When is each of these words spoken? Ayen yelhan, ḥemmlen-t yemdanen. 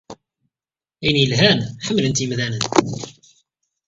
Ayen 1.03 1.17
yelhan, 1.21 1.59
ḥemmlen-t 1.85 2.21
yemdanen. 2.23 2.63